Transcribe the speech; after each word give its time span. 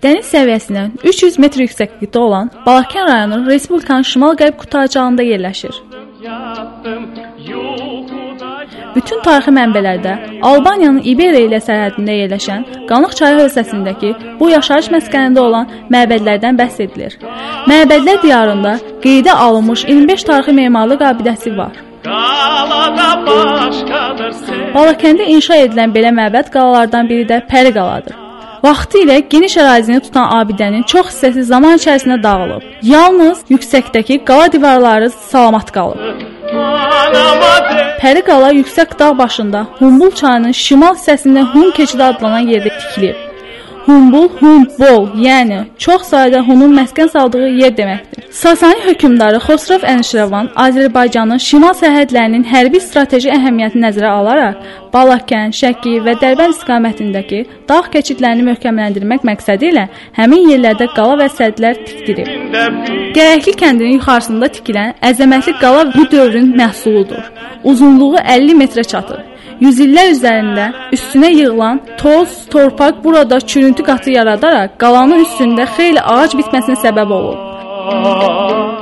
Dəniz 0.00 0.28
səviyyəsindən 0.32 0.94
300 1.04 1.34
metr 1.44 1.60
yüksəklikdə 1.66 2.18
olan 2.18 2.48
Balakən 2.64 3.04
rayonu 3.04 3.40
Respublikanın 3.50 4.06
şimal-qərb 4.10 4.56
qurtaracağında 4.62 5.26
yerləşir. 5.26 5.74
Bütün 8.94 9.20
tarixi 9.26 9.52
mənbələrdə 9.58 10.14
Albaniyanın 10.50 11.04
İberiya 11.12 11.50
ilə 11.50 11.60
sərhədində 11.66 12.16
yerləşən 12.22 12.64
Qanıq 12.88 13.12
çayı 13.20 13.42
hövzəsindəki 13.42 14.14
bu 14.40 14.48
yaşayış 14.54 14.88
məskənində 14.96 15.44
olan 15.44 15.70
məbədlərdən 15.92 16.56
bəhs 16.62 16.80
edilir. 16.86 17.18
Məbədlər 17.68 18.22
diyarında 18.24 18.78
qeydə 19.04 19.36
alınmış 19.36 19.84
25 19.84 20.28
tarixi 20.32 20.56
memarlıq 20.62 21.08
abidəsi 21.12 21.56
var. 21.60 21.76
Qalada. 22.08 23.09
Balakəndə 24.74 25.26
inşa 25.34 25.56
edilən 25.66 25.94
belə 25.94 26.10
məbəd 26.16 26.50
qalalardan 26.54 27.08
biri 27.10 27.26
də 27.30 27.40
Pəri 27.50 27.72
qaladır. 27.76 28.16
Vaxtı 28.64 29.04
ilə 29.04 29.16
geniş 29.32 29.56
ərazini 29.62 30.02
tutan 30.04 30.26
abidənin 30.38 30.82
çox 30.92 31.06
hissəsi 31.12 31.46
zaman 31.52 31.78
içərisində 31.80 32.18
dağılıb. 32.22 32.66
Yalnız 32.82 33.46
yüksəkdəki 33.54 34.18
qala 34.28 34.50
divarları 34.52 35.08
salamat 35.10 35.72
qalıb. 35.76 36.02
Pəri 38.02 38.22
qala 38.28 38.52
yüksək 38.60 38.98
dağ 38.98 39.10
başında 39.18 39.66
Humbul 39.78 40.12
çayının 40.20 40.52
şimal 40.66 40.94
hissəsində 40.98 41.42
Hun 41.54 41.70
keçidi 41.78 42.04
adlanan 42.10 42.52
yerdə 42.52 42.76
tikilib. 42.78 43.29
Humbul, 43.86 44.28
Humbol, 44.40 45.06
yəni 45.26 45.60
çox 45.78 46.02
sayda 46.12 46.40
Hunun 46.48 46.74
məskən 46.76 47.08
saldığı 47.08 47.48
yer 47.48 47.72
deməkdir. 47.76 48.26
Sasani 48.30 48.84
hökmdarı 48.84 49.38
Xosrov 49.46 49.86
Ənşirvan 49.92 50.50
Azərbaycanın 50.64 51.40
şimal 51.42 51.74
sərhədlərinin 51.80 52.44
hərbi 52.46 52.80
strateji 52.80 53.32
əhəmiyyətini 53.34 53.82
nəzərə 53.86 54.12
alaraq 54.20 54.68
Balakən, 54.92 55.54
Şəki 55.54 55.96
və 56.04 56.14
Dərbənd 56.20 56.54
istiqamətindəki 56.56 57.40
dağ 57.68 57.80
keçidlərini 57.94 58.46
möhkəmləndirmək 58.50 59.26
məqsədi 59.30 59.70
ilə 59.72 59.88
həmin 60.18 60.46
yerlərdə 60.52 60.90
qala 60.94 61.16
və 61.22 61.30
sədlər 61.38 61.82
tikdirib. 61.86 62.30
Gərəkli 63.16 63.56
kəndinin 63.64 63.98
yuxarısında 63.98 64.52
tikilən 64.58 64.94
əzəmətli 65.10 65.56
qala 65.62 65.88
bu 65.94 66.06
dövrün 66.12 66.54
məhsuludur. 66.60 67.26
Uzunluğu 67.64 68.16
50 68.24 68.62
metrə 68.62 68.86
çatır. 68.94 69.29
Yüzillər 69.60 70.14
üzərində 70.14 70.66
üstünə 70.96 71.28
yığılan 71.34 71.80
toz, 72.00 72.46
torpaq 72.52 73.04
burada 73.04 73.40
çürüntü 73.40 73.84
qatı 73.84 74.14
yaradaraq 74.16 74.78
qalanın 74.80 75.24
üstündə 75.26 75.66
xeyli 75.76 76.00
ağac 76.00 76.36
bitməsinə 76.38 76.78
səbəb 76.80 77.12
olub. 77.18 77.46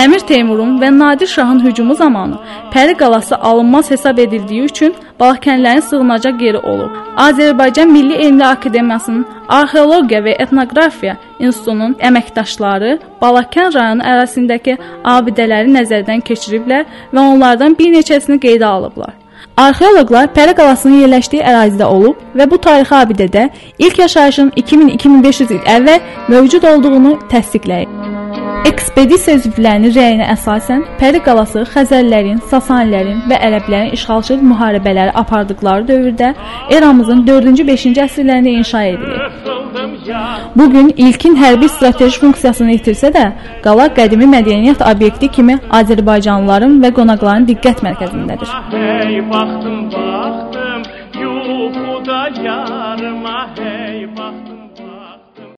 Əmir 0.00 0.22
Teymurun 0.28 0.76
və 0.80 0.90
Nadir 0.98 1.26
Şahın 1.26 1.60
hücumu 1.64 1.94
zamanı 1.94 2.38
Pəri 2.72 2.94
qalası 3.00 3.36
alınmaz 3.36 3.90
hesab 3.90 4.18
edildiyi 4.18 4.62
üçün 4.62 4.94
Balakənlərin 5.20 5.82
sığınacaq 5.88 6.42
yeri 6.46 6.58
olub. 6.72 6.94
Azərbaycan 7.16 7.90
Milli 7.90 8.16
Elmlər 8.24 8.56
Akademiyasının 8.56 9.26
Arxeologiya 9.48 10.20
və 10.26 10.36
Etnografiya 10.44 11.16
İnstitutunun 11.38 11.96
əməkdaşları 12.10 12.98
Balakən 13.22 13.74
rayonu 13.74 14.06
ərazisindəki 14.12 14.78
abidələri 15.16 15.74
nəzərdən 15.78 16.22
keçiriblər 16.30 16.86
və 17.12 17.26
onlardan 17.32 17.78
bir 17.78 17.92
neçəsini 17.98 18.38
qeydə 18.46 18.66
alıblar. 18.66 19.19
Arxeoloqlar 19.60 20.30
Pəri 20.36 20.54
qalasının 20.56 21.02
yerləşdiyi 21.02 21.42
ərazidə 21.44 21.84
olub 21.84 22.20
və 22.38 22.46
bu 22.48 22.56
tarixi 22.64 22.94
abidədə 22.96 23.42
ilk 23.84 23.98
yaşayışın 24.00 24.52
2000-2500 24.62 25.52
il 25.56 25.66
əvvəl 25.74 26.06
mövcud 26.32 26.64
olduğunu 26.70 27.12
təsdiqləyib. 27.32 27.92
Ekspedisiya 28.70 29.36
üzvlərinin 29.40 29.92
rəyinə 29.96 30.30
əsasən 30.32 30.86
Pəri 31.00 31.20
qalası 31.26 31.66
Xəzərlərin, 31.74 32.40
Sasanilərin 32.48 33.20
və 33.28 33.36
Ərəblərin 33.50 33.92
işğalçı 33.98 34.38
müharibələri 34.40 35.12
apardıqları 35.24 35.88
dövrdə 35.92 36.32
eramızın 36.76 37.26
4-cü 37.28 37.68
5-ci 37.74 37.94
əsrlərində 38.06 38.56
inşa 38.62 38.84
edilib. 38.94 39.39
Bu 40.56 40.70
gün 40.70 40.88
ilkin 40.96 41.36
hərbi 41.36 41.68
strateji 41.68 42.20
funksiyasını 42.20 42.76
itirsə 42.78 43.12
də, 43.14 43.24
qala 43.64 43.88
qədimi 43.96 44.28
mədəniyyət 44.36 44.84
obyekti 44.92 45.30
kimi 45.36 45.58
Azərbaycanlıların 45.80 46.78
və 46.84 46.92
qonaqların 47.00 47.48
diqqət 47.50 47.84
mərkəzindədir. 47.86 48.54
Hey 48.76 49.20
baxdım 49.32 49.82
baxdım 49.96 50.88
yuxuda 51.22 52.22
yarıma 52.46 53.38
hey 53.58 54.08
baxdım 54.16 54.59